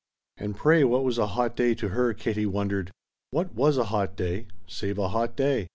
And 0.37 0.55
pray 0.55 0.83
what 0.83 1.03
was 1.03 1.19
a 1.19 1.27
hot 1.27 1.55
day 1.55 1.75
to 1.75 1.89
her, 1.89 2.15
Katie 2.15 2.47
wondered. 2.47 2.89
What 3.29 3.53
was 3.53 3.77
a 3.77 3.83
hot 3.83 4.15
day 4.15 4.47
save 4.65 4.97
a 4.97 5.09
hot 5.09 5.35
day? 5.37 5.67